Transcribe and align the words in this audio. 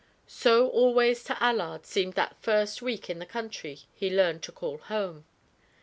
So 0.25 0.67
always 0.69 1.23
to 1.25 1.37
Allard 1.43 1.85
seemed 1.85 2.13
that 2.15 2.35
first 2.41 2.81
week 2.81 3.07
in 3.07 3.19
the 3.19 3.25
country 3.27 3.81
he 3.93 4.09
learned 4.09 4.41
to 4.41 4.51
call 4.51 4.79
home. 4.79 5.25